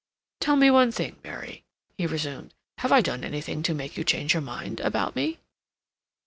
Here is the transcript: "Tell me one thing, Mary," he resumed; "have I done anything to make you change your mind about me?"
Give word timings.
"Tell 0.39 0.55
me 0.55 0.71
one 0.71 0.91
thing, 0.91 1.19
Mary," 1.23 1.63
he 1.95 2.07
resumed; 2.07 2.55
"have 2.79 2.91
I 2.91 3.01
done 3.01 3.23
anything 3.23 3.61
to 3.61 3.75
make 3.75 3.97
you 3.97 4.03
change 4.03 4.33
your 4.33 4.41
mind 4.41 4.79
about 4.79 5.15
me?" 5.15 5.37